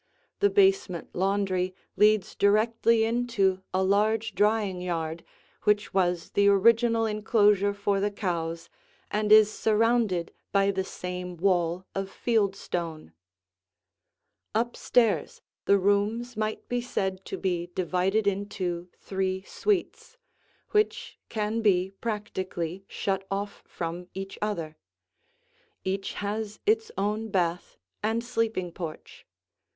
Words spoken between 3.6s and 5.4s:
a large drying yard